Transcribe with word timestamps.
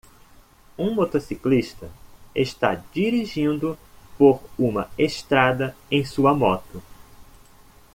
Um 0.79 0.95
motociclista 0.95 1.87
está 2.33 2.73
dirigindo 2.91 3.77
por 4.17 4.41
uma 4.57 4.89
estrada 4.97 5.75
em 5.91 6.03
sua 6.03 6.33
moto. 6.33 6.81